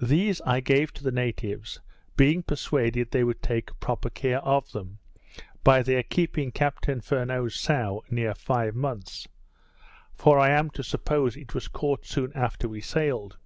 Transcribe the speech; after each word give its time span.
These 0.00 0.40
I 0.46 0.60
gave 0.60 0.90
to 0.94 1.04
the 1.04 1.12
natives, 1.12 1.80
being 2.16 2.42
persuaded 2.42 3.10
they 3.10 3.22
would 3.24 3.42
take 3.42 3.78
proper 3.78 4.08
care 4.08 4.40
of 4.40 4.72
them, 4.72 5.00
by 5.62 5.82
their 5.82 6.02
keeping 6.02 6.50
Captain 6.50 7.02
Furneaux's 7.02 7.56
sow 7.56 8.02
near 8.10 8.32
five 8.34 8.74
months; 8.74 9.28
for 10.14 10.38
I 10.38 10.48
am 10.48 10.70
to 10.70 10.82
suppose 10.82 11.36
it 11.36 11.52
was 11.52 11.68
caught 11.68 12.06
soon 12.06 12.32
after 12.34 12.70
we 12.70 12.80
sailed. 12.80 13.36